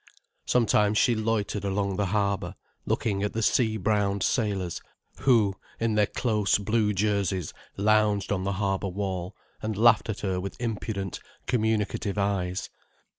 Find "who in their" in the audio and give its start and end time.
5.19-6.07